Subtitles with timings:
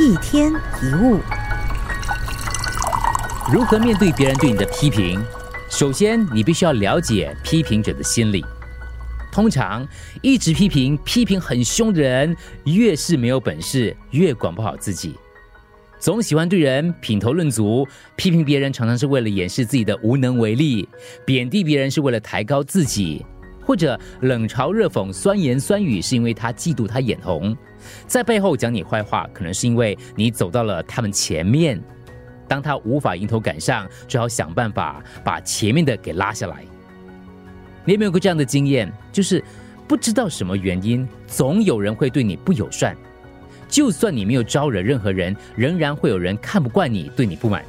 [0.00, 1.20] 一天一物，
[3.52, 5.22] 如何面对别人对你的批评？
[5.70, 8.44] 首先，你必须要了解批评者的心理。
[9.30, 9.86] 通常，
[10.20, 15.14] 一直批评、批评很凶的人，越是没有本事，越管不好自己。
[16.00, 17.86] 总喜欢对人品头论足，
[18.16, 20.88] 批评别人常常是为了掩饰自己的无能为力，
[21.24, 23.24] 贬低别人是为了抬高自己，
[23.64, 27.56] 或者冷嘲热讽、酸言酸语是因为他嫉妒他眼红，
[28.06, 31.82] 在背后讲你坏话，可能是因为你走到了他们前面。
[32.46, 36.62] 当他无法迎头赶上，只好想办法把前面的给拉下来。
[37.86, 38.92] 你有没有过这样的经验？
[39.10, 39.42] 就是
[39.88, 42.94] 不知道什么原因，总有人会对你不友善。
[43.66, 47.64] 就算你没有招惹任何人，仍然会有人看不惯你，对你不满。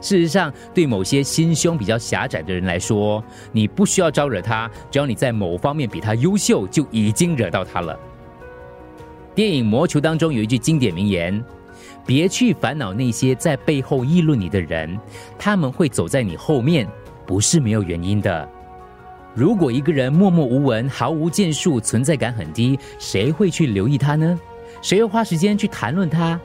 [0.00, 7.98] 事实上，对某些心胸比较狭窄的人来说，你不需要招惹他，只要你在某方面比他优秀，就已经惹到他了。
[9.34, 11.44] 电影《魔球》当中有一句经典名言
[12.06, 14.98] ：“别去烦恼那些在背后议论你的人，
[15.38, 16.86] 他们会走在你后面，
[17.26, 18.48] 不是没有原因的。”
[19.34, 24.38] 如果一个人默默无闻、毫无建树、存在感很低，谁会去留意他呢？
[24.82, 26.40] 谁又花时间去谈论他？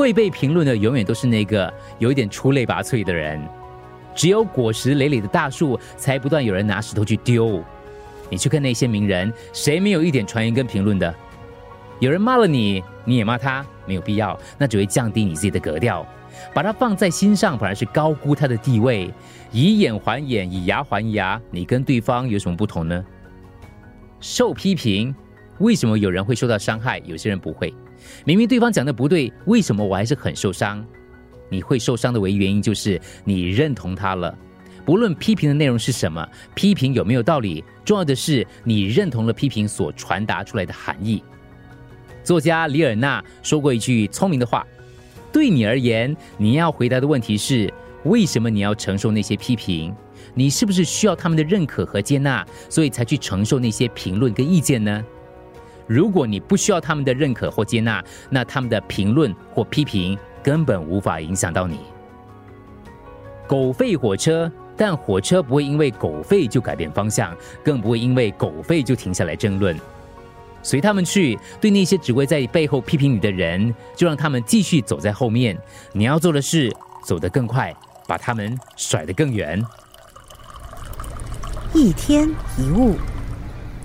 [0.00, 3.40] 会被评论的永远都是那个有一点出类拔萃的人。
[4.14, 7.62] 只有果实累累的大树，才不断有人拿石头去丢。
[8.28, 11.14] 你去看那些名人，谁没有一点传言跟评论的？
[12.00, 16.04] 有人骂了你，你也骂他，没有必要，那只会降低你自己的格调。
[16.54, 19.12] 把它放在心上，反而是高估他的地位。
[19.52, 23.04] 以眼还眼，以牙还牙，你跟对方有什么不同呢？
[24.20, 25.14] 受批评。
[25.60, 27.72] 为什么有人会受到伤害，有些人不会？
[28.24, 30.84] 明明对方讲的不对，为什么我还是很受伤？
[31.48, 34.36] 你会受伤的唯一原因就是你认同他了。
[34.86, 41.22] 不论批评的内容是什么，批评有没有道理，重要的是你认同了批评所传达出来的含义。
[42.24, 44.66] 作家李尔纳说过一句聪明的话：
[45.30, 47.72] 对你而言，你要回答的问题是
[48.04, 49.94] 为什么你要承受那些批评？
[50.32, 55.04] 你是不是需要他们的认可和接纳，所以才去承受那些评论跟意见呢？
[55.90, 61.80] 如果你不需要他们的认可或接纳，那他们的评论或批评根本无法影响到你。
[63.48, 69.76] 狗吠火车，但火车不会因为狗吠就改变方向，更不会因为狗吠就停下来争论。
[70.62, 75.58] 随他们去，对那些只会在背后批评你的人，就让他们继续走在后面。
[75.92, 76.72] 你要做的是
[77.04, 77.74] 走得更快，
[78.06, 79.60] 把他们甩得更远。
[81.74, 82.94] 一天一物，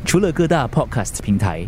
[0.06, 1.68] 除了各大 Podcast 平台。